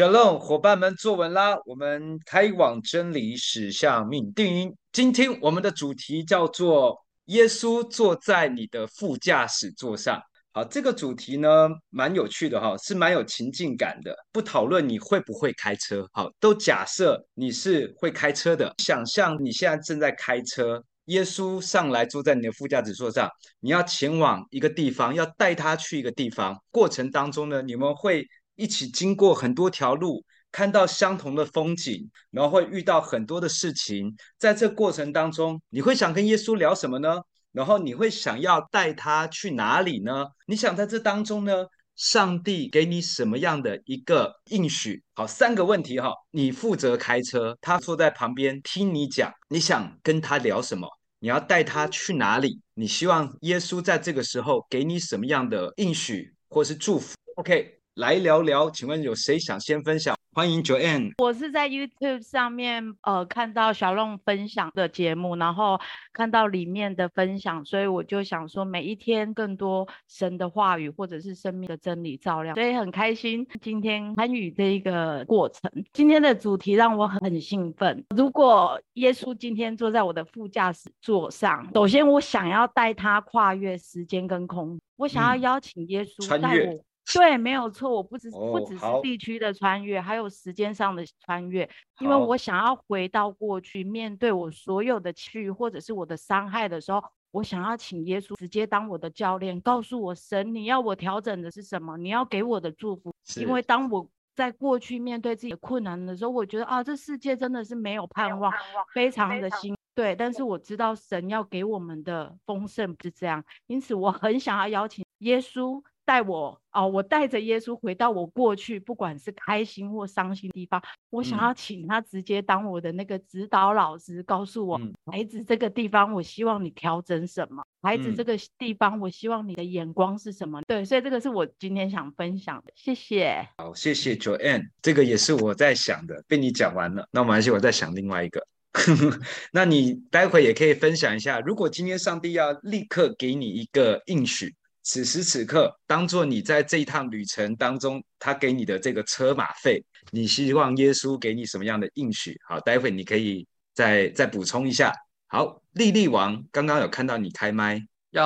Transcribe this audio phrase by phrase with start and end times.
[0.00, 1.54] 各位伙伴们坐稳啦！
[1.66, 4.74] 我们开往真理，驶向命定。
[4.92, 6.96] 今天我们的主题叫做
[7.28, 10.18] “耶稣坐在你的副驾驶座上”。
[10.52, 14.16] 好，这个主题呢，蛮有趣的哈，是蛮有情境感的。
[14.32, 18.72] 不讨论你会不会开车，好，都假设你是会开车的。
[18.78, 23.28] 想象你现在正在开车，耶稣上来坐在你的副驾驶座上，
[23.60, 26.56] 你要前往一个地方，要带他去一个地方。
[26.70, 28.26] 过程当中呢，你们会。
[28.60, 34.14] 一起经过很多条路，看到相同的风景，然后会遇到很多的事情。
[34.36, 37.22] 在这过程当中，你会想跟耶稣聊什么呢？
[37.52, 40.26] 然后你会想要带他去哪里呢？
[40.46, 41.64] 你想在这当中呢，
[41.96, 45.02] 上帝给你什么样的一个应许？
[45.14, 46.12] 好，三个问题哈。
[46.30, 50.86] 你负责开车，他坐在旁边听你讲，你想跟他聊什么？
[51.18, 52.60] 你要带他去哪里？
[52.74, 57.79] 你希望耶稣在这个时候给你什么样的应许或是祝福？OK。
[57.94, 60.16] 来聊聊，请问有谁想先分享？
[60.32, 61.12] 欢迎 Joanne。
[61.18, 65.78] 我是在 YouTube 上面呃看到小龙分享的节目，然后
[66.12, 75.68] 看到里面的分享，所以我就想说，每一天更多神的话语或者是生命的真理照亮，所以很开心今天参与这一个过程。
[75.92, 78.04] 今天的主题让我很很兴奋。
[78.16, 86.84] 如果耶稣今天坐在我的副驾驶座上，首先我想要带他跨越时间跟空，我想要邀请耶稣带我。
[87.14, 91.68] 对，没有错，我不只不只是地区的穿越，还有时间上的穿越，
[92.00, 101.96] 因为我想要回到过去，面对我所有的去或者是我的伤害的时候，我想要请耶稣直接当我的教练，告诉我神，你要我调整的是什么？
[101.96, 103.12] 你要给我的祝福。
[103.36, 109.80] 因为当我在过去面对自己的困难的时候，我觉得啊，这世界真的是没有盼望，盼望非常的辛苦。
[109.94, 115.82] 对，但是我知道神要给我们的丰盛不是这样，因此我很想要邀请耶稣。
[116.04, 127.62] 带我哦，我带着耶稣回到我过去，不管是开心或伤心的地方，我想要请他直接当我的那个指导老师，告诉我，嗯、孩子，这个地方我希望你调整什么？
[127.82, 130.60] 孩子，这个地方我希望你的眼光是什么？
[130.60, 132.72] 嗯、对，所以这个是我今天想分享的。
[132.74, 133.48] 谢谢。
[133.58, 137.06] 好，谢谢 Joanne，这个也是我在想的，被你讲完了。
[137.10, 138.44] 那没关系，我在想另外一个。
[139.52, 144.54] 那你待会也可以分享一下，如果今天上帝要立刻给你一个应许。
[144.82, 152.40] 此时此刻，当做你在这一趟旅程当中，他给你的这个车马费，你希望耶稣给你什么样的应许？
[152.48, 154.92] 好，待会你可以再再补充一下。
[155.26, 158.22] 好，莉莉王，刚刚有看到你开麦，有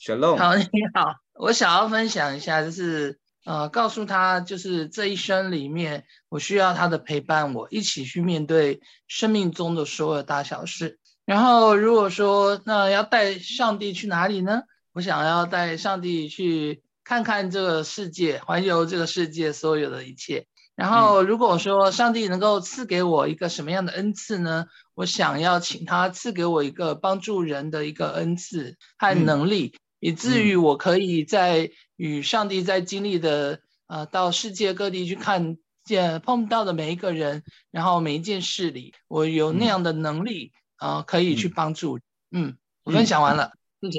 [0.00, 0.64] ，Shalom，好，你
[0.94, 10.98] 好，我想要分享一下，就是呃，告诉他，就是这一生里面，我需要他的陪伴，我一起去面对生命中的所有大小事。
[11.26, 14.62] 然后，如果说那要带上帝去哪里呢？
[14.92, 20.46] 我想要带上帝去看看这个世界，环游这个世界所有的一切。
[20.74, 24.66] 然后，如果说上帝能够赐给我一个什么样的恩赐呢？
[24.94, 41.98] 我想要请他赐给我一个帮助人的一个恩赐和能力，嗯、以至于我可以在与上帝在经历的呃，到世界各地去看见碰到的每一个人，然后每一件事里，我有那样的能力啊、嗯呃，可以去帮助。
[42.30, 43.50] 嗯，我分享完了。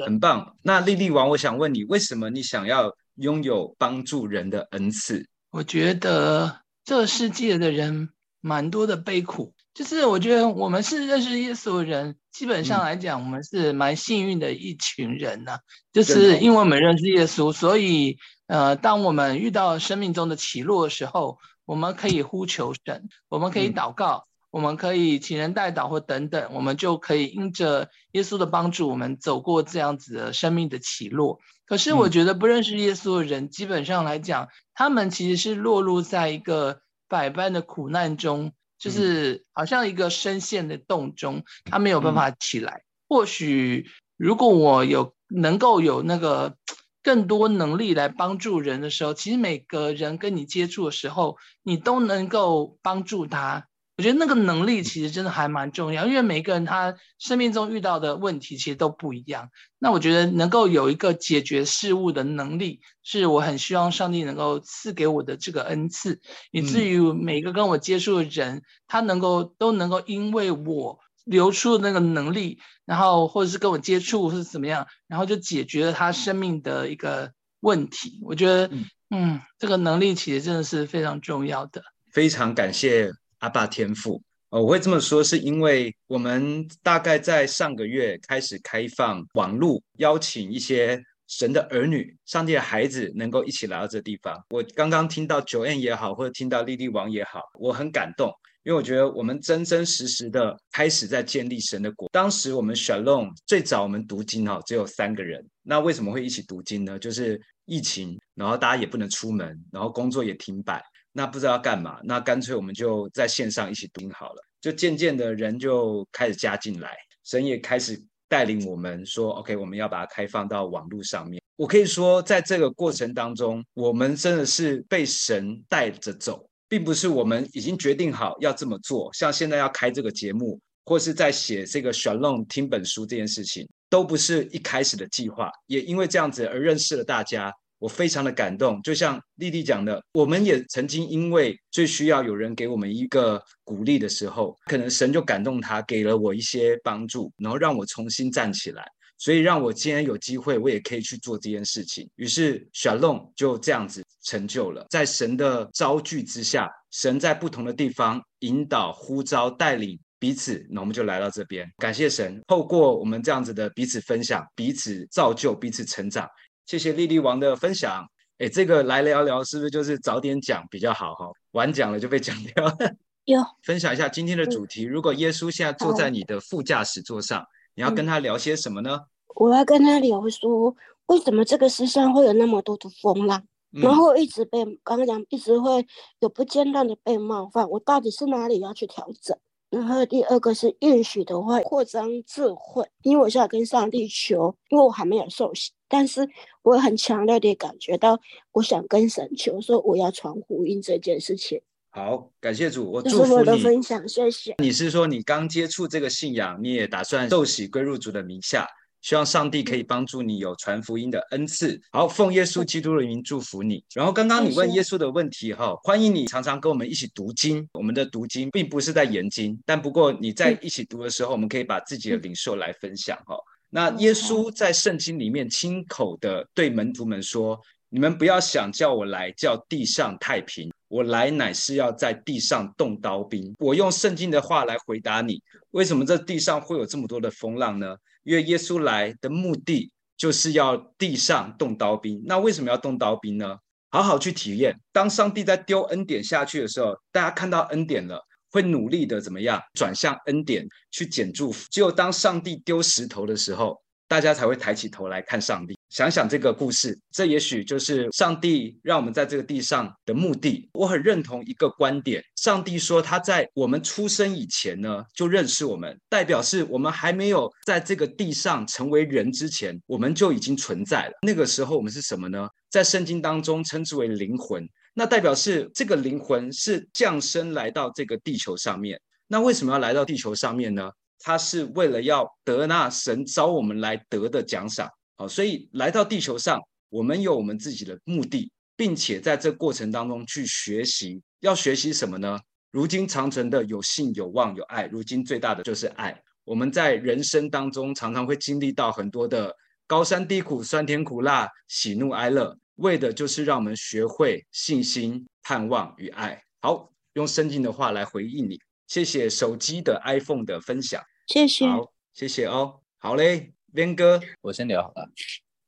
[0.04, 0.56] 很棒。
[0.62, 5.26] 那莉莉王，我想问你，为什么你想要拥有帮助人的恩赐？
[5.50, 15.56] 我觉得这世界的人蛮多的悲苦，就是我觉得我们是认识耶稣的人，基本上来讲，我们是蛮幸运的一群人呐、啊。
[15.56, 24.26] 嗯、就是因为我们认识耶稣，所以呃，当我们遇到生命中的起落的时候，我们可以呼求神，我们可以祷告。
[24.52, 31.38] 嗯我们可以请人代祷或等等，我们就可以因着耶稣的帮助，我们走过这样子的生命的起落。
[31.66, 42.82] 可是我觉得不认识耶稣的人，基本上来讲，他们其实是落入在一个百般的苦难中，就是好像一个深陷的洞中，他没有办法起来。
[43.08, 46.56] 或许如果我有能够有那个
[47.04, 53.68] 更多能力来帮助人的时候，其实每个人跟你接触的时候，你都能够帮助他。
[54.00, 59.50] 我觉得那个能力其实真的还蛮重要，因为每个人他生命中遇到的问题其实都不一样。
[59.78, 66.18] 那我觉得能够有一个解决事物的能力，是我很希望上帝能够赐给我的这个恩赐，
[66.50, 78.18] 以至于每个跟我接触的人，他能够都能够因为我流出的那个能力，然后或者是跟我接触是怎么样，然后就解决了他生命的一个问题。
[78.22, 78.70] 我觉得，
[79.10, 81.82] 嗯，这个能力其实真的是非常重要的。
[82.10, 83.12] 非常感谢。
[83.40, 94.36] 阿爸天父，呃，我会这么说，是因为我们大概在上个月开始开放网络，邀请一些神的儿女、上帝的孩子能够一起来到这地方。
[94.50, 98.30] 我刚刚听到 Joanne 也好，或者听到莉莉王也好，我很感动，
[98.64, 102.08] 因为我觉得我们真真实实的开始在建立神的国。
[102.12, 105.42] 当时我们 Shalom 最早我们读经哈，只有三个人。
[105.62, 106.98] 那为什么会一起读经呢？
[106.98, 114.42] 就是疫情，然后大家也不能出门，然后工作也停摆，那不知道要干嘛，那干脆我们就在线上一起读好了。
[114.60, 118.00] 就渐渐的人就开始加进来，神也开始。
[118.30, 121.42] 带领我们说，OK，我们要把它开放到网络上面。
[121.56, 129.12] 我可以说，在这个过程当中，我们真的是被神带着走，并不是我们已经决定好要这么做。
[129.14, 135.50] 像现在要开这个节目，或是在写这个 Shalom 听本书这件事情，都不是一开始的计划。
[135.66, 137.52] 也因为这样子而认识了大家。
[137.80, 148.86] 我非常的感动，就像莉莉讲的，我们也曾经因为最需要有人给我们一个鼓励的时候，可能神就感动他，给了我一些帮助，然后让我重新站起来，
[149.16, 152.06] 所以让我今天有机会，我也可以去做这件事情。
[152.16, 166.28] 于是 Shalom 就这样子成就了，在神的召聚之下，神在不同的地方引导、呼召、带领彼此，那我们就来到这边，感谢神，透过我们这样子的彼此分享、彼此造就、彼此成长。
[166.70, 168.08] 谢谢莉莉王的分享。
[168.38, 171.28] 哎，这个来聊聊是不是就是早点讲比较好哈？
[171.50, 172.76] 晚讲了就被讲掉了。
[173.24, 174.84] 有 分享一下今天的主题。
[174.84, 177.44] 如果耶稣现在坐在你的副驾驶座上，
[177.74, 179.00] 你要跟他聊些什么呢？
[179.34, 180.72] 我要跟他聊说，
[181.06, 185.84] 为什么这个世上会有那么多的风浪，嗯、然后一直被刚刚讲，一直会
[186.20, 189.36] 有不间断的被冒犯，我到底是哪里要去调整？
[189.70, 195.70] 然后第二个是允许的话扩张智慧，因为我现在跟上帝求，因为我还没有受洗。
[195.88, 196.28] 但是
[196.62, 198.18] 我很强烈的感觉到，
[198.52, 201.60] 我想跟神求说，我要传福音这件事情。
[201.90, 203.22] 好，感谢主，我祝福你。
[203.22, 204.54] 这是我的分享，谢谢。
[204.58, 208.66] 你是说你刚接触这个信仰，你也打算受洗归入主的名下？
[209.02, 211.80] 希望上帝可以帮助你有传福音的恩赐。
[211.90, 213.82] 好，奉耶稣基督的名祝福你。
[213.94, 217.66] 然后刚刚你问耶稣的问题哈，欢迎你常常跟我们一起读经。
[217.72, 223.36] 我们的读经并不是在研经，但不过你在一起读的时候，我们可以把自己的领受来分享哈。
[223.70, 227.58] 那耶稣在圣经里面亲口的对门徒们说
[227.88, 237.96] ：“你们不要想叫我来叫地上太平，我来乃是要在地上动刀兵。”我用圣经的话来回答你：为什么这地上会有这么多的风浪呢？
[238.24, 242.22] 约耶稣来的目的就是要地上动刀兵。
[242.26, 243.56] 那为什么要动刀兵呢？
[243.90, 248.24] 好好去体验，当上帝在丢恩典下去的时候，大家看到恩典了。
[248.52, 251.68] 会努力的怎么样转向恩典去捡祝福？
[251.70, 255.78] 只有当上帝丢石头的时候，大家才会抬起头来看上帝。
[255.90, 260.70] 想想这个故事，这也许就是上帝让我们在这个地上的目的。
[260.72, 271.12] 我很认同一个观点：上帝说他在我们出生以前呢，就认识我们，代表是我们还没有在这个地上成为人之前，我们就已经存在了。
[271.22, 272.48] 那个时候我们是什么呢？
[272.70, 274.64] 在圣经当中称之为灵魂。
[274.94, 279.00] 那代表是这个灵魂是降生来到这个地球上面。
[279.26, 280.88] 那为什么要来到地球上面呢？
[281.18, 284.88] 他是为了要得那神招我们来得的奖赏。
[285.20, 286.58] 好，所以来到地球上，
[286.88, 291.20] 我们有我们自己的目的，并且在这过程当中去学习。
[291.40, 292.40] 要学习什么呢？
[292.70, 294.86] 如今长存的有信、有望、有爱。
[294.86, 296.18] 如今最大的就是爱。
[296.42, 299.54] 我们在人生当中常常会经历到很多的
[299.86, 302.56] 高山低谷、酸甜苦辣、喜怒哀乐。
[302.76, 306.42] 为的就是让我们学会信心、盼望与爱。
[306.62, 308.58] 好，用圣经的话来回应你。
[308.86, 312.80] 谢谢手机的 iPhone 的分享，谢谢，好，谢谢哦。
[312.96, 315.08] 好嘞，边哥，我先聊好了。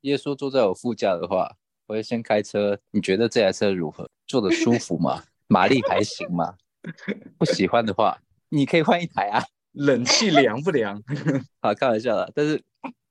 [0.02, 1.56] 耶稣坐在我副驾的话，
[1.86, 2.78] 我会先开车。
[2.90, 4.08] 你觉得这台车如何？
[4.26, 5.22] 坐的舒服吗？
[5.46, 6.56] 马力还行吗？
[7.38, 8.18] 不喜欢的话，
[8.48, 9.44] 你可以换一台啊。
[9.72, 11.02] 冷气凉不凉？
[11.62, 12.28] 好，开玩笑啦。
[12.34, 12.60] 但是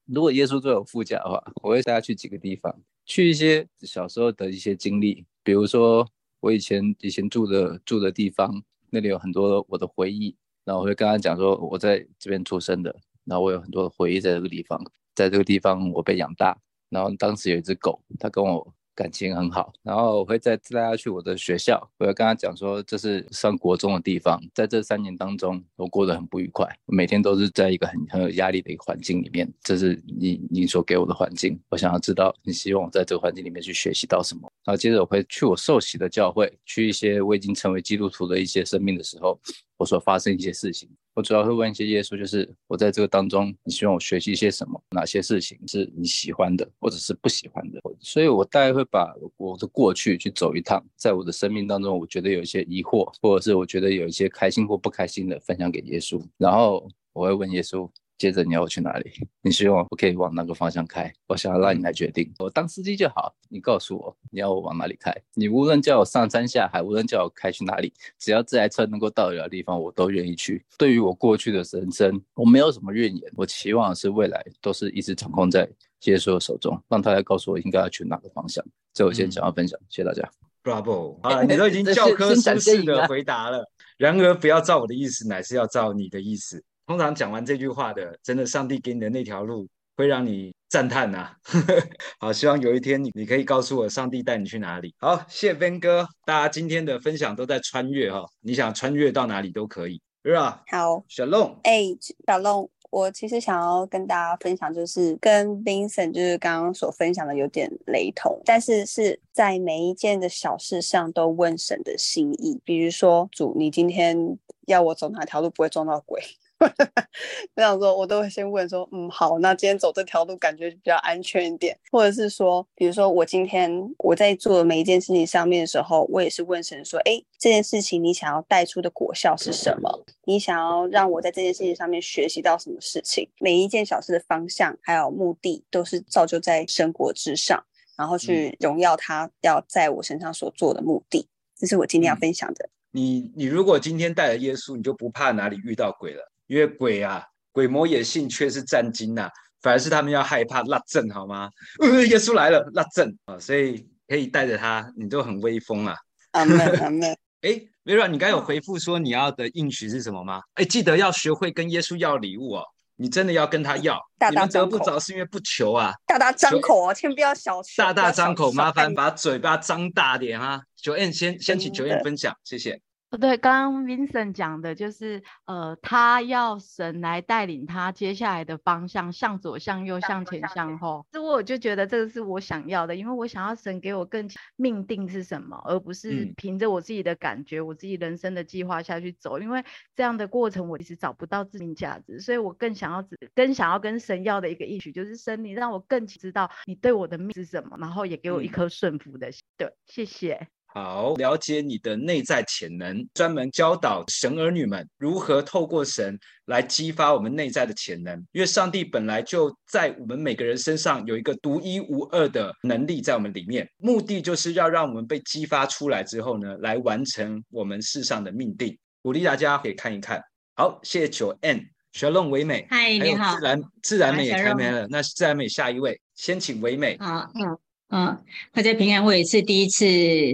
[0.05, 2.75] 如果耶稣坐我副驾的话，我会带他去几个地方。
[3.05, 6.07] 去一些小时候的一些经历，比如说
[6.39, 10.36] 我以前以前住的住的地方，那里有很多我的回忆。
[10.63, 12.95] 然后我会跟他讲说，我在这边出生的，
[13.31, 14.77] 然后我有很多的回忆在这个地方，
[15.15, 16.57] 在这个地方我被养大。
[16.89, 18.73] 然后当时有一只狗，它跟我。
[18.93, 39.39] 感情很好，然后我会再带它去我的学校，我要跟他讲说，这是上国中的地方，在这三年当中，我过得很不愉快，每天都是在一个很很有压力的一个环境里面，这是你你所给我的环境，我想要知道你希望我在这个环境里面去学习到什么，然后接着我会去我受洗的教会，去一些我已经成为基督徒的一些生命的时候。
[39.77, 40.88] 我所发生一些事情，
[41.21, 44.81] 我主要会问一些耶稣，就是我在这个当中，你希望我学习一些什么？
[44.89, 47.79] 哪些事情是你喜欢的，或者是不喜欢的？
[47.99, 56.19] 所以我大概会把我的过去去走一趟，在我的生命当中，我觉得有一些疑惑，或者是我觉得有一些开心或不开心的，分享给耶稣。
[56.39, 57.87] 然后我会问耶稣，
[58.21, 59.11] 接着你要我去哪里？
[59.41, 61.11] 你希望我可以往哪个方向开？
[61.25, 62.31] 我想要让你来决定。
[62.37, 65.11] 我当司机就好，你告诉我你要我往哪里开。
[65.33, 70.63] 你无论叫我上山下海，无论叫我开去哪里，只要这台车能够到得了的地方，我都愿意去。
[70.77, 73.31] 对于我过去的人生，我没有什么怨言。
[73.35, 75.67] 我期望的是未来都是一直掌控在
[76.03, 78.63] 耶稣的手中，让他来告诉我应该要去哪个方向。
[78.93, 80.29] 这我先想要分享，嗯、谢谢大家。
[80.63, 81.19] Bravo！
[81.21, 83.65] 啊，你都已经教科书式的回答了。
[83.97, 86.63] 然而，不要照我的意思，乃是要照你的意思。
[86.91, 91.31] 通常讲完这句话的，真的，上帝给你的那条路会让你赞叹呐。
[92.19, 94.93] 好，希望有一天你你可以告诉我，上帝带你去哪里。
[95.00, 100.62] 好，谢谢 Ben 哥，大家今天的分享都在穿越哈，你想穿越到哪里都可以，是吧？
[100.67, 101.86] 好，小龙，哎，
[102.27, 102.69] 小龙。
[102.89, 112.60] 我其实想要跟大家分享，就是跟 Vincent 就是刚刚所分享的有点雷同，但是是在每一件的小事上都问神的心意。
[112.65, 116.21] 比如说，主，你今天要我走哪条路不会撞到鬼？
[117.56, 130.06] 这样说，我都会先问说，嗯，好，那今天走这条路感觉比较安全一点，或者是说，比如说我今天我在做每一件事情上面的时候，我也是问神说，哎，这件事情你想要带出的果效是什么？
[130.25, 133.27] 你想要让我在这件事情上面学习到什么事情？
[133.39, 137.63] 每一件小事的方向还有目的，都是造就在神国之上，
[137.98, 141.27] 然后去荣耀他要在我身上所做的目的。
[141.58, 142.70] 这是我今天要分享的。
[142.94, 146.30] 你你如果今天带了耶稣，你就不怕哪里遇到鬼了。
[146.51, 149.29] 因为鬼啊，鬼魔也信，却是战惊呐，
[149.62, 151.50] 反而是他们要害怕，拉正好吗？
[151.79, 155.96] 呃，耶稣来了，拉正啊，所以可以带着他，你都很威风啊。
[156.31, 157.03] 阿门， 阿门。
[157.39, 157.51] 哎
[157.86, 160.41] ，Vera，你刚有回复说你要的应许是什么吗？
[160.55, 162.65] 哎，记得要学会跟耶稣要礼物哦。
[162.98, 165.93] 你真的要跟他要，大大张口，你们得不着是因为不求啊。
[166.05, 167.77] 大大张口哦，千万不要小气。
[167.77, 170.62] 大大张口，麻烦把嘴巴张大点啊。
[170.75, 172.81] 九 N 先先请九 N 分享，谢谢。
[173.20, 181.06] 对，刚刚 Vincent 讲的就是，呃，他要神来带领他接下来的方向，向左、向右、向前、向后。
[181.12, 189.39] 这我就觉得这个是我想要的，因为我想要神给我更命定是什么，而不是凭着我自己的感觉、嗯、我自己人生的计划下去走。
[189.39, 199.41] 因为这样的过程我其实找不到自命价值，所以我更想要更想要跟神要的一个意许，就是神，你让我更知道你对我的命是什么，然后也给我一颗顺服的心。
[199.58, 200.48] 嗯、对，谢谢。
[200.73, 208.15] 好，了解你的内在潜能，专门教导神儿女们如何透过神来激发我们内在的潜能。
[208.31, 218.77] 因为上帝本来就在我们每个人身上有一个独一无二的能力在我们里面，目的就是要让我们被激发出来之后呢，来完成我们世上的命定。
[219.01, 220.23] 鼓励大家可以看一看。
[220.55, 223.35] 好，谢谢九 N Shalom 唯美，嗨，你好。
[223.35, 226.97] 自然自然美也开没了，那自然美下一位，先请唯美。
[226.97, 227.57] 好，嗯。
[227.93, 228.17] 嗯，
[228.53, 229.86] 大家平安，我也是第一次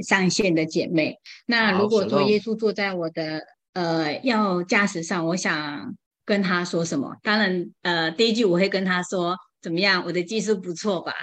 [0.04, 1.18] 上线的姐妹。
[1.48, 3.42] 那如果说耶稣坐在我的
[3.74, 7.16] 呃要驾驶上，我想跟他说什么？
[7.24, 10.04] 当然，呃，第一句我会跟他说怎么样？
[10.06, 11.14] 我的技术不错吧？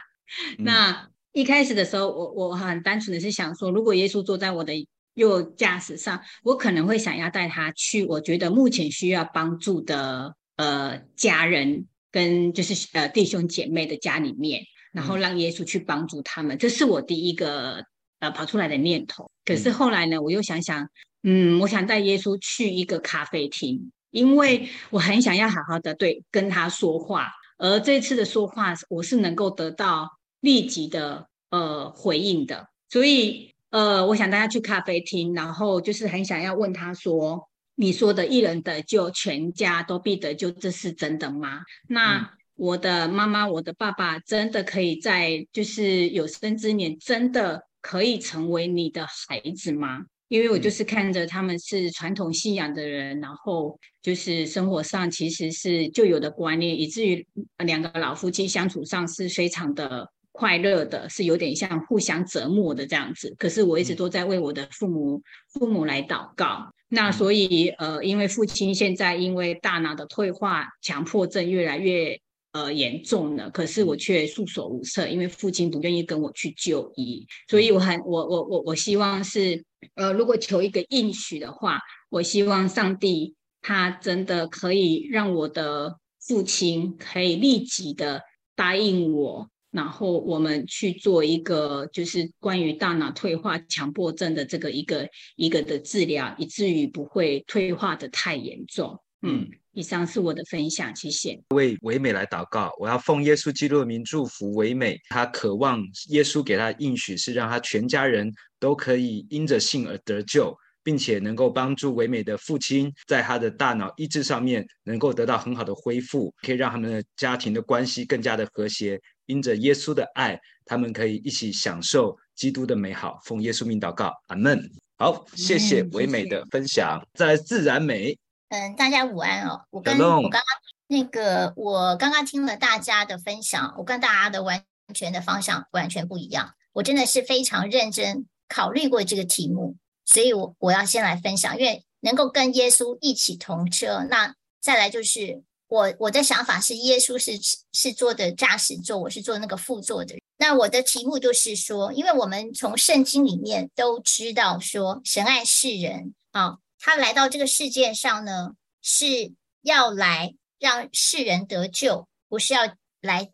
[0.59, 4.73] 嗯、 那一开始的时候，我我很单纯的是想说，如果耶稣坐在我的
[5.15, 14.65] 右驾驶上，我可能会想要带他去，我觉得目前需要帮助的呃家人跟就是呃弟兄姐妹的家里面。
[14.95, 17.85] 然后让耶稣去帮助他们，这是我第一个
[18.21, 19.29] 呃跑出来的念头。
[19.45, 20.89] 可是后来呢，我又想想，
[21.25, 27.29] 嗯，我想带耶稣去一个咖啡厅，因为我很想要好好的对跟他说话。
[27.59, 30.09] 而这次的说话，我是能够得到
[30.39, 32.69] 立即的呃回应的。
[32.89, 42.31] 所以呃，我想大家去咖啡厅，然后就是很想要问他说：“你说的一人得救，全家都必得救，这是真的吗？”那。
[42.57, 50.05] 嗯我的妈妈，我的爸爸，真的可以在就是有生之年，真的可以成为你的孩子吗？
[50.29, 57.27] 因为我就是看着他们是传统信仰的人，然后就是生活上其实是旧有的观念，以至于
[57.65, 63.35] 两个老夫妻相处上是非常的快乐的，是有点像互相折磨的这样子。
[63.37, 65.21] 可是我一直都在为我的父母
[65.53, 66.73] 父母来祷告。
[66.89, 72.17] 那所以呃，因为父亲现在因为大脑的退化，强迫症越来越。
[72.55, 79.65] 呃，严重了，可是我却束手无策，因为父亲不愿意跟我去就医，所以我很，我我我我希望是，
[79.97, 81.81] 呃，如果求一个应许的话，
[82.11, 88.23] 我希望上帝他真的可以让我的父亲可以立即的
[88.55, 99.51] 答应我，然后我们去做一个就是关于大脑退化强迫症的这个一个一个的治疗，以至于不会退化的太严重，嗯。
[99.75, 101.39] 以上是我的分享，谢谢。
[101.49, 104.97] 为唯美来祷告，我要奉耶稣基督的名祝福唯美。
[105.09, 119.01] 他渴望耶稣给他的应许是让他全家人都可以因着信而得救，并且能够帮助唯美的父亲在他的大脑意志上面能够得到很好的恢复，可以让他们的家庭的关系更加的和谐。
[119.27, 123.19] 因着耶稣的爱，他们可以一起享受基督的美好。
[123.25, 124.63] 奉耶稣名祷告，阿门。
[124.99, 127.01] 好，谢谢唯美的分享。
[127.01, 128.17] 嗯、再来自然美。
[128.49, 129.65] 嗯，大家午安哦。
[129.71, 130.43] 我跟我刚刚
[130.87, 136.55] 那个，我刚刚听了大家的分享，我跟大家的完全的方向完全不一样。
[136.73, 139.77] 我真的是非常认真考虑过这个题目。
[140.05, 147.33] 所以我我要先来分享，因为能够跟耶稣一起同车，那再来就是我我的想法是，耶稣是
[147.73, 150.15] 是坐的驾驶座，我是坐那个副座的。
[150.37, 158.51] 那我的题目就是说，因为我们从圣经里面都知道说，神爱世人啊，他来到这个世界上呢，
[158.83, 163.31] 是要来让世人得救，不是要来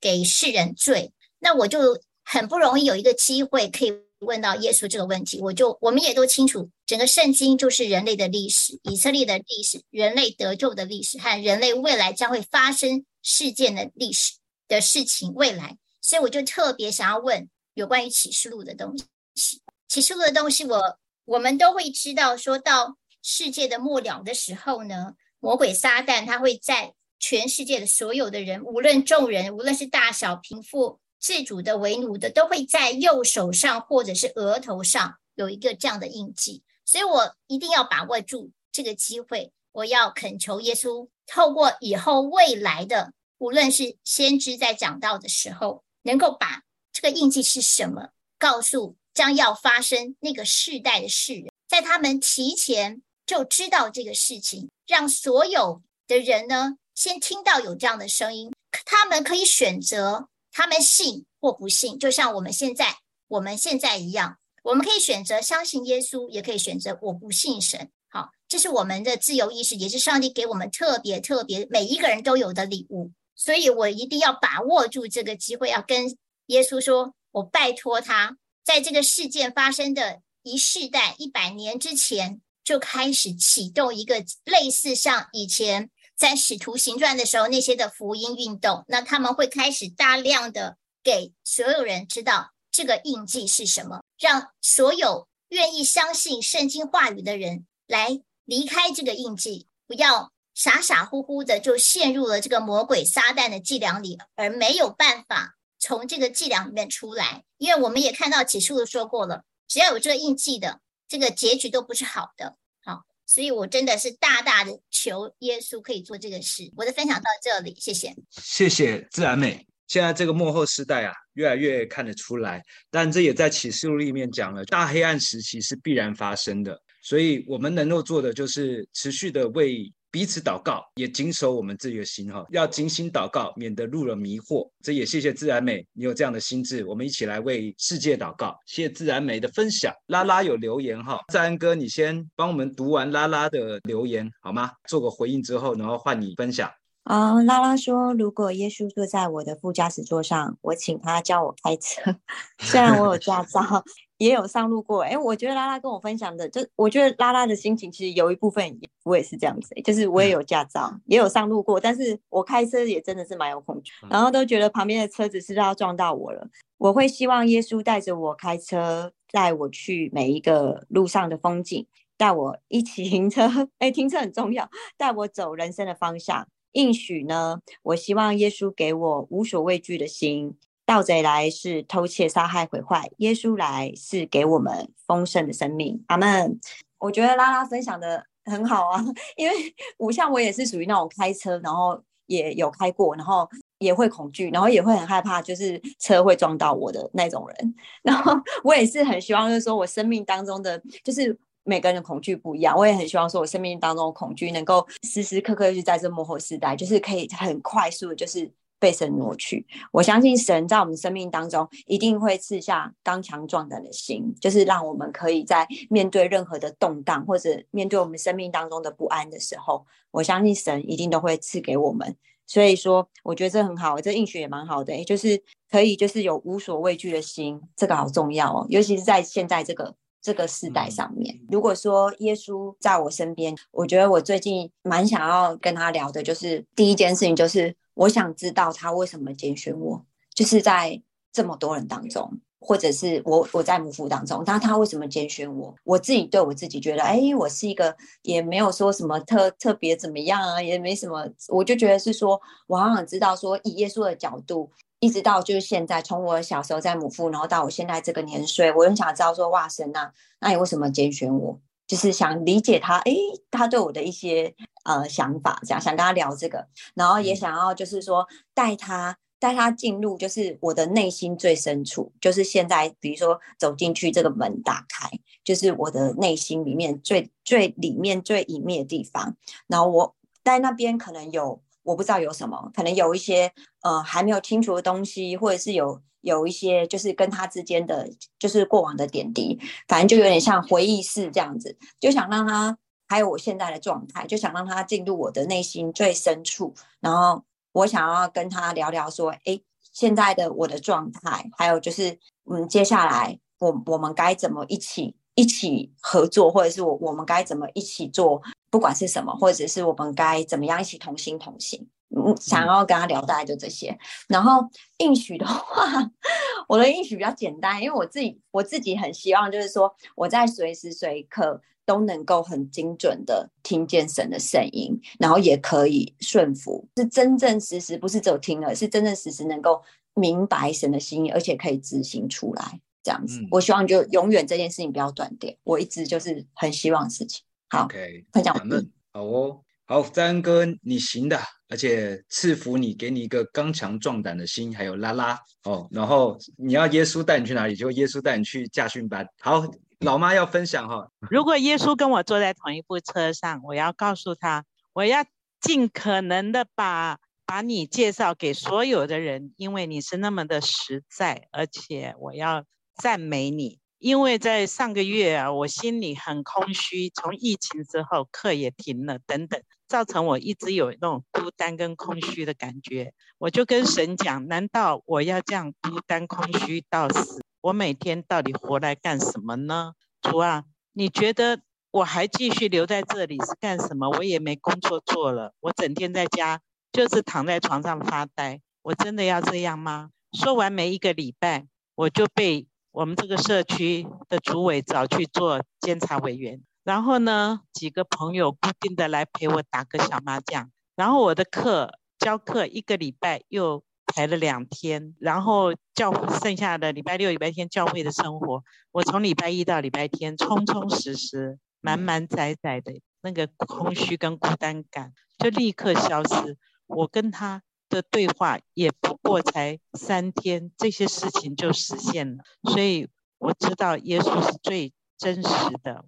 [0.00, 1.12] 给世人罪。
[1.38, 3.92] 那我就很不容易有一个机会可以。
[4.20, 14.34] 问到耶稣这个问题，我就我们也都清楚，整个圣经就是人类的历史，以色列的历史，人类得救的历史和人类未来将会发生事件的历史
[14.68, 18.94] 的事情未来，所以我就特别想要问有关于启示录的东
[19.34, 19.62] 西。
[19.88, 20.98] 启示录的东西我，
[21.30, 30.98] 我们都会知道，说到世界的末了的时候呢，魔鬼撒旦他会在全世界的所有的人，无论众人，无论是大小贫富。
[31.20, 39.52] 自主的、为奴的，都会在右手上或者是额头上有一个这样的印记，所以我一定要把握住这个机会。
[39.72, 48.08] 我要恳求耶稣，透过以后未来的，无论是先知在讲道的时候，能够把这个印记是什么，
[48.38, 58.50] 告诉将要发生那个世代的世人，在他们提前就知道这个事情，让所有的人呢，先听到有这样的声音，
[58.86, 60.28] 他们可以选择。
[60.50, 62.96] 他们信或不信，就像我们现在
[63.28, 67.90] 我们现在一样，我们可以选择相信耶稣，也可以选择我不信神。
[68.08, 73.12] 好，这是我们的自由意识，也是上帝给我们特别特别每一个人都有的礼物。
[73.36, 85.90] 所以我一定要把握住这个机会，要跟耶稣说，我拜托他，在这个事件发生的一世代一百年之前，就开始启动一个类似像以前。
[86.16, 107.42] 在使徒行传的时候，那些的福音运动，那他们会开始大量的给所有人知道这个印记是什么，让所有愿意相信圣经话语的人来离开这个印记，不要傻傻乎乎的就陷入了这个魔鬼撒旦的伎俩里，而没有办法从这个伎俩里面出来。
[107.58, 112.56] 因为我们也看到启示录说过了，只要有这个印记的，这个结局都不是好的。
[112.84, 116.70] 好所以，我真的是大大的求耶稣可以做这个事。
[116.76, 118.14] 我的分享到这里，谢谢。
[118.30, 119.66] 谢谢自然美。
[119.88, 126.80] 现在这个幕后时代啊，越来越看得出来，但这也在启示录里面讲了，大黑暗时期是必然发生的。
[127.02, 129.92] 所以我们能够做的就是持续的为。
[130.10, 134.68] 彼此祷告，也谨守我们自己的心哈，要精心祷告，免得入了迷惑。
[134.82, 138.58] 这也谢谢自然美，你有这样的心智，我们一起来为世界祷告。
[138.66, 139.94] 谢谢自然美的分享。
[140.06, 144.72] 拉拉有留言哈，自然哥，你先帮我们读完拉拉的留言好吗？
[144.88, 146.70] 做个回应之后，然后换你分享。
[147.04, 152.16] 啊、拉拉说，如果耶稣坐在我的副驾驶座上，我请他教我开车。
[152.60, 153.84] 虽然我有驾照。
[154.20, 166.46] 也有上路过，哎，我觉得拉拉跟我分享的，就我觉得拉拉的心情其实有一部分我也是这样子，就是我也有驾照，也有上路过，但是我开车也真的是蛮有恐惧，然后都觉得旁边的车子是要撞到我了。
[166.76, 171.86] 我会希望耶稣带着我开车，带我去每一个路上的风景，
[172.18, 176.46] 带我一起停车，哎，停车很重要，带我走人生的方向。
[176.72, 180.56] 应许呢，我希望耶稣给我无所畏惧的心。
[180.90, 186.02] 盗贼来是偷窃、杀害、毁坏，耶稣来是给我们丰盛的生命。
[186.08, 186.58] 阿门。
[186.98, 189.00] 我觉得拉拉分享的很好啊，
[189.38, 189.54] 因为
[189.98, 193.48] 我像我也是属于那种开车，然后也有开过，然后
[193.78, 197.74] 也会恐惧，然后也会很害怕，就是车会撞到我的那种人。
[198.02, 198.32] 然后
[198.64, 208.50] 我也是很希望，就是说我生命当中的，就是每个人的恐惧不一样，我也很希望说我生命当中的恐惧能够时时刻刻就在这末后时代，就是可以很快速的，就是。
[208.80, 222.16] 被神挪去，我相信神在我们生命当中一定会赐下刚强壮胆的心，就是让我们可以在面对任何的动荡或者面对我们生命当中的不安的时候，我相信神一定都会赐给我们。
[222.46, 225.40] 所以说，我觉得这很好，这应许也蛮好的，就是
[225.70, 231.38] 可以就是有无所畏惧的心，这个好重要哦，尤其是在现在这个这个时代上面。
[231.50, 237.76] 如果说耶稣在我身边，我觉得我最近蛮想要跟他聊的，就是第一件事情就是。
[238.00, 240.02] 我想知道他为什么拣选我，
[240.34, 245.74] 就是在这么多人当中，或者是我我在母腹当中，那他为什么拣选我？
[245.84, 260.10] 我自己对我自己觉得，哎，我是一个也没有说什么特特别怎么样啊，也没什么，我就觉得是说，我好想知道说，以耶稣的角度，一直到就是现在，从我小时候在母腹，然后到我现在这个年岁，我很想知道说，哇，神啊，
[260.40, 261.60] 那你为什么拣选我？
[261.86, 263.12] 就是想理解他，哎，
[263.50, 264.54] 他对我的一些
[264.84, 269.16] 呃想法，这样想跟他聊这个，然后也想要就是说带他。
[269.40, 275.08] 带他进入，就是我的内心最深处，就是现在，比如说走进去这个门打开，
[275.42, 279.34] 就是我的内心里面最最里面最隐秘的地方。
[279.66, 280.14] 然后我
[280.44, 292.76] 在那边可能有我不知道有什么，可能有一些呃还没有清楚的东西，或者是有有一些就是跟他之间的就是过往的点滴，反正就有点像回忆室这样子，就想让他
[293.10, 297.44] 还有我现在的状态，就想让他进入我的内心最深处，然后。
[297.72, 299.60] 我想要跟他聊聊，说，哎，
[299.92, 302.18] 现在的我的状态，还有就是，
[302.50, 313.96] 嗯，接下来我我们该怎么一起一起合作，或者是我我们该怎么一起做，不管是什么，或者是我们该怎么样一起同心同行，嗯，想要跟他聊大概就这些。
[314.26, 314.68] 然后
[314.98, 316.10] 应许的话，
[316.66, 321.62] 我的应许比较简单，因为我自己我自己很希望，就是说我在随时随刻。
[321.90, 329.82] 都能够很精准的听见神的声音，然后也可以顺服，是真正实实不是只有听了，是真正实实能够
[330.14, 333.40] 明白神的心意，而且可以执行出来，这样子。
[333.40, 337.42] 嗯、我希望就永远这件事情不要断电，我一直就是很希望的事情。
[337.70, 338.88] 好，OK，分享完毕。
[339.12, 349.26] 好哦，好，在恩哥，你行的，而且赐福你，给你一个刚强壮胆的心，还有拉拉哦，然后你要耶稣带你去哪里，就耶稣带你去驾训班。
[349.40, 349.68] 好。
[350.00, 355.26] 老妈要分享哈，如果耶稣跟我坐在同一部车上，我要告诉他，我要
[355.60, 362.64] 尽可能的把把你介绍给所有的人，因为你是那么的实在，而且我要
[362.96, 377.42] 赞美你，因为在上个月啊，我心里很空虚，从疫情之后课也停了等等，造成我一直有那种孤单跟空虚的感觉，我就跟神讲，难道我要这样孤单空虚到死？
[377.62, 379.92] 我每天到底活来干什么呢？
[380.22, 384.08] 主啊，你觉得我还继续留在这里是干什么？
[384.08, 388.62] 我也没工作做了，我整天在家就是躺在床上发呆。
[388.82, 390.10] 我真的要这样吗？
[390.32, 396.62] 说完没一个礼拜，我就被我们这个社区的主委找去做监察委员。
[396.82, 400.70] 然后呢，几个朋友固定的来陪我打个小麻将。
[400.96, 403.84] 然后我的课教课一个礼拜又。
[404.12, 416.58] 排了两天，然后教剩下的礼拜六、礼拜天教会的生活，我从礼拜一到礼拜天，充充实实、满满载载的那个空虚跟孤单感就立刻消失。
[416.86, 422.44] 我跟他的对话也不过才三天，这些事情就实现了。
[422.64, 425.50] 所以我知道耶稣是最真实
[425.82, 426.04] 的，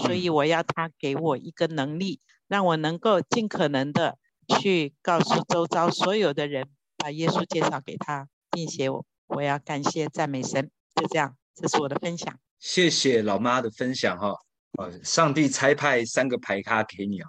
[0.00, 6.68] 所以我要他给我一个能力，让我能够尽可能的去告诉周遭所有的人。
[6.96, 12.38] 把耶稣介绍给他，并且我我要感谢赞美神，就这样，这是我的分享。
[12.58, 14.34] 谢谢老妈的分享哈，
[14.78, 17.28] 呃，上帝差派三个排咖给你啊。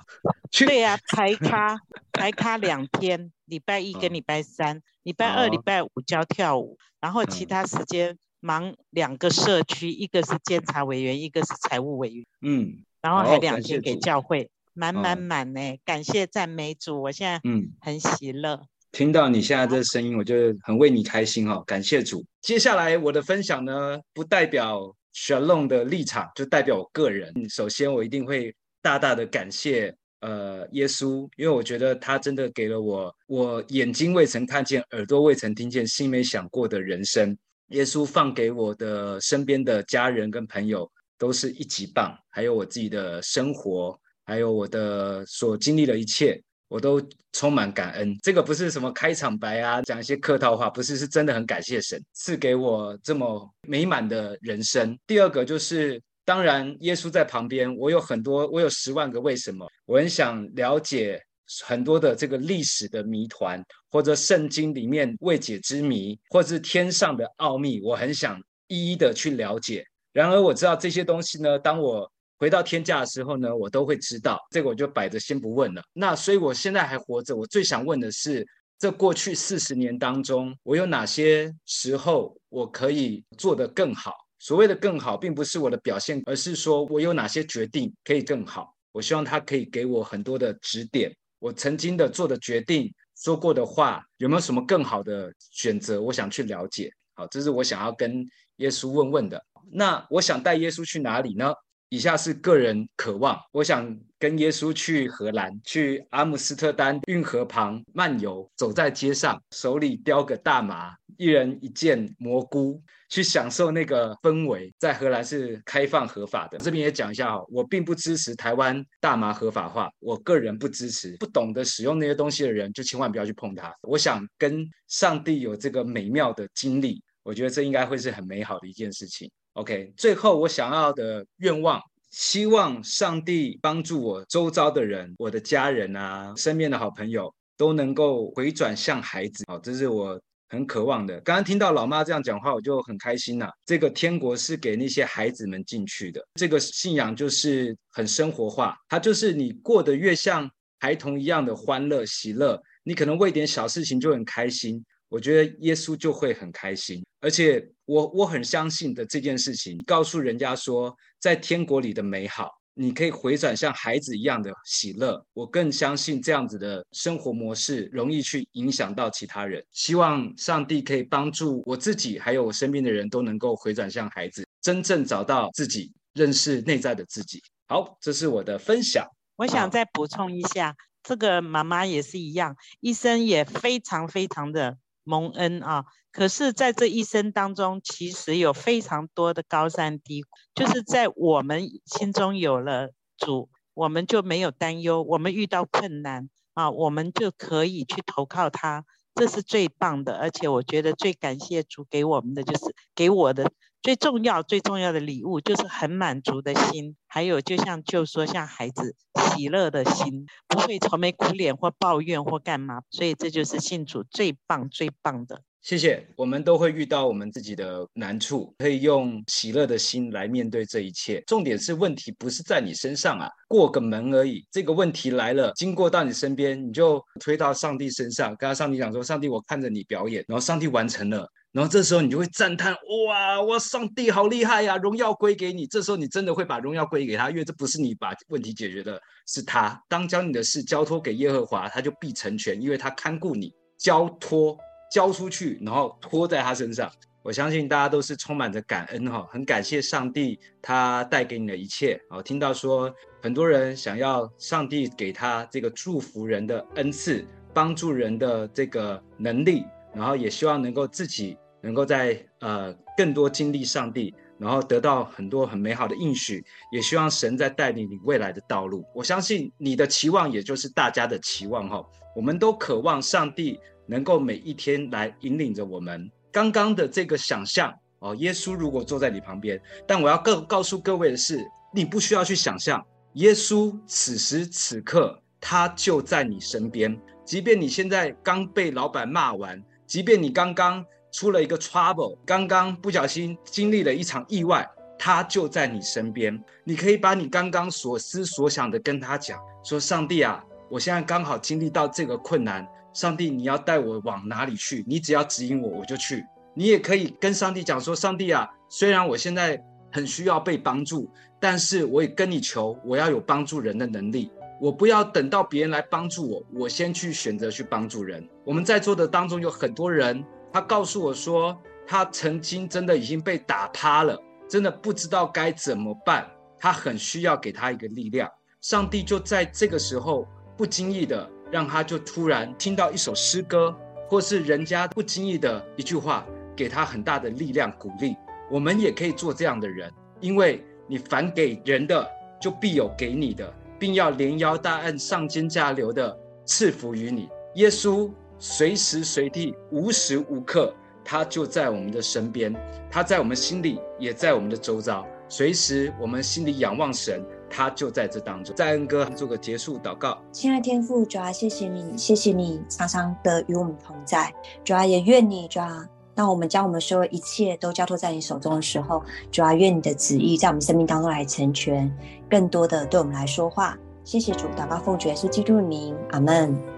[0.52, 1.78] 对呀、啊，牌咖
[2.14, 12.26] 牌咖两天，礼拜一跟礼拜三，礼拜二、礼拜五教跳舞，然后其他时间忙两个社区，一个是监察委员，一个是财务委员。
[12.42, 18.66] 嗯，然后还两天给教会，满满满呢，感谢赞美主，我现在嗯很喜乐。
[18.98, 20.34] 听到你现在这声音，我就
[20.64, 22.26] 很为你开心哦，感谢主。
[22.42, 27.32] 接下来我的分享呢，不代表 Shalom 的立场，就代表我个人。
[27.48, 37.38] 首先，我一定会大大的感谢呃耶稣，因为我觉得他真的给了我我眼睛未曾看见、耳朵未曾听见、心没想过的人生。
[37.68, 46.42] 耶稣放给我的身边的家人跟朋友都是一级棒，还有我自己的生活，还有我的所经历的一切。
[46.68, 47.02] 我都
[47.32, 54.98] 充满感恩，这个不是什么开场白啊，讲一些客套话，不是，是真的很感谢神赐给我这么美满的人生。
[55.08, 61.22] 第二个就是，当然耶稣在旁边，我有很多，我有十万个为什么，我很想了解
[61.64, 69.86] 很多的这个历史的谜团，或者圣经里面未解之谜，或者是天上的奥秘，我很想一一的去了解。
[70.12, 75.82] 然而我知道这些东西呢，当我回到天家的时候呢，我都会知道，这个我就摆着先不问了。
[75.94, 78.46] 那所以我现在还活着，我最想问的是，
[78.78, 84.14] 这过去四十年当中，我有哪些时候我可以做得更好？
[84.40, 88.72] 所谓的更好，并不是我的表现，而是说我有哪些决定可以更好。
[88.92, 91.12] 我希望他可以给我很多的指点。
[91.40, 96.00] 我曾经的做的决定，说过的话，有没有什么更好的选择？
[96.00, 96.92] 我想去了解。
[97.16, 98.24] 好，这是我想要跟
[98.58, 99.44] 耶稣问问的。
[99.72, 101.52] 那我想带耶稣去哪里呢？
[101.90, 114.74] 以下是个人渴望，我想跟耶稣去荷兰，去阿姆斯特丹运河旁漫游，走在街上，手里叼个大麻，一人一件蘑菇，去享受那个氛围。
[114.78, 121.16] 在荷兰是开放合法的，这边也讲一下哈，我并不支持台湾大麻合法化，我个人不支持。
[121.18, 123.74] 不懂得使用那些东西的人，就千万不要去碰它。
[123.84, 129.32] 我想跟上帝有这个美妙的经历，我觉得这应该会是很美好的一件事情。
[129.58, 139.44] OK，最后我想要的愿望，希望上帝帮助我周遭的人，我的家人啊，身边的好朋友都能够回转向孩子。
[139.48, 141.20] 好，这是我很渴望的。
[141.22, 143.52] 刚刚听到老妈这样讲话，我就很开心呐、啊。
[143.66, 154.86] 这个天国是给那些孩子们进去的，这个信仰就是很生活化，它就是你过得越像孩童一样的欢乐喜乐，你可能为点小事情就很开心。
[155.10, 165.26] 我觉得耶稣就会很开心，而且我我很相信的这件事情，告诉人家说，在天国里的美好，你可以回转像孩子一样的喜乐。
[165.34, 169.66] 我更相信这样子的生活模式容易去影响到其他人。
[169.72, 177.42] 希望上帝可以帮助我自己，还有我身边的人都能够回转向孩子，真正找到自己，认识内在的自己。
[177.70, 179.08] 好，这是我的分享。
[179.38, 184.78] 我想再补充一下，这个妈妈也是一样，医生也非常非常的。
[185.08, 185.86] 蒙恩啊！
[186.12, 190.28] 可是，在这一生当中，其实有非常多的高山低谷。
[190.54, 198.84] 就是在我们心中有了主，我们就没有担忧；我们遇到困难啊，我们就可以去投靠他。
[199.16, 208.96] 这是最棒的，而且我觉得最感谢主给我们的，就是给我的最重要、最重要的礼物，就是很满足的心，还有就像就说像孩子
[209.36, 212.82] 喜乐的心，不会愁眉苦脸或抱怨或干嘛。
[212.90, 215.42] 所以这就是信主最棒、最棒的。
[215.62, 221.22] 谢谢，我们都会遇到我们自己的难处，可以用喜乐的心来面对这一切。
[221.28, 224.46] 重点是问题不是在你身上啊，过个门而已。
[224.50, 232.72] 这个问题来了，经过到你身边，你就推到上帝身上，跟他上帝讲说：“上帝，我看着你表演。”然后上帝完成了，然后这时候你就会赞叹
[233.10, 239.82] ：“哇，哇，上帝好厉害呀，荣耀归给你。”这时候你真的会把荣耀归给他，因为这不是你把问题解决的，是他。
[239.90, 244.56] 当将你的事交托给耶和华，他就必成全，因为他看顾你，交托。
[244.90, 246.90] 交出去，然后托在他身上。
[247.22, 252.00] 我相信大家都是充满着感恩哈，很感谢上帝他带给你的一切。
[252.10, 252.90] 好，听到说
[253.22, 266.44] 很多人想要上帝给他这个祝福人的恩赐，帮助人的这个能力，然后也希望能够自己能够在呃更多经历上帝，然后得到很多很美好的应许。
[266.72, 268.84] 也希望神在带领你未来的道路。
[268.94, 271.84] 我相信你的期望也就是大家的期望哈。
[272.16, 273.60] 我们都渴望上帝。
[273.90, 276.12] 能够每一天来引领着我们。
[276.30, 287.00] 刚刚的这个想象哦，耶稣如果坐在你旁边，但我要告告诉各位的是，你不需要去想象，耶稣此时此刻他就在你身边。
[287.24, 294.68] 即便你现在刚被老板骂完，即便你刚刚出了一个 trouble，刚刚不小心经历了一场意外，
[295.00, 296.44] 他就在你身边。
[296.64, 304.84] 你可以把你刚刚所思所想的跟他讲，说：“上帝啊，我现在刚好经历到这个困难。”上帝，你要带我往哪里去？
[304.88, 306.26] 你只要指引我，我就去。
[306.56, 311.08] 你也可以跟上帝讲说：“上帝啊，虽然我现在很需要被帮助，
[311.40, 314.32] 但是我也跟你求，我要有帮助人的能力。
[314.60, 320.26] 我不要等到别人来帮助我，我先去选择去帮助人。”我们在座的当中有很多人，
[320.58, 326.28] 他告诉我说，他曾经真的已经被打趴了，真的不知道该怎么办。
[326.58, 328.28] 他很需要给他一个力量。
[328.62, 331.30] 上帝就在这个时候不经意的。
[331.50, 333.74] 让他就突然听到一首诗歌，
[334.10, 336.26] 或是人家不经意的一句话，
[336.58, 338.18] 给他很大的力量鼓励。
[338.52, 339.90] 我们也可以做这样的人，
[340.20, 342.06] 因为你凡给人的，
[342.42, 347.30] 就必有给你的，并要连腰带按、上尖下流的赐福于你。
[347.56, 350.74] 耶稣随时随地、无时无刻，
[351.04, 352.54] 他就在我们的身边，
[352.90, 355.06] 他在我们心里，也在我们的周遭。
[355.30, 357.24] 随时我们心里仰望神。
[357.50, 360.22] 他就在这当中，在恩哥做个结束祷告。
[360.34, 364.34] 亲爱天父，主啊，谢谢你，谢谢你常常的与我们同在。
[364.66, 371.90] 主啊，也愿你，主啊，当我们将我们所有一切都交托在你手中的时候，主啊，愿你的旨意在我们生命当中来成全，
[372.30, 373.78] 更多的对我们来说话。
[374.04, 376.77] 谢谢主，祷告奉主耶稣基督的名，阿门。